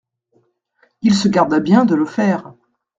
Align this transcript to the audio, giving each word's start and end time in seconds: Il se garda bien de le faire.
Il 1.03 1.13
se 1.13 1.27
garda 1.27 1.59
bien 1.59 1.85
de 1.85 1.93
le 1.93 2.07
faire. 2.07 2.53